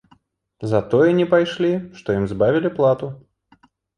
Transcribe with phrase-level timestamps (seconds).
[0.71, 1.69] За тое не пайшлі,
[2.01, 3.13] што ім збавілі плату.